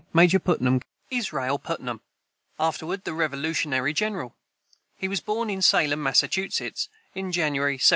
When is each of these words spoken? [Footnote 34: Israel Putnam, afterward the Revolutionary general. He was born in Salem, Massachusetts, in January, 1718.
[Footnote 0.15 0.41
34: 0.79 0.79
Israel 1.11 1.59
Putnam, 1.59 2.01
afterward 2.59 3.03
the 3.03 3.13
Revolutionary 3.13 3.93
general. 3.93 4.35
He 4.95 5.07
was 5.07 5.21
born 5.21 5.51
in 5.51 5.61
Salem, 5.61 6.01
Massachusetts, 6.01 6.89
in 7.13 7.31
January, 7.31 7.73
1718. 7.73 7.89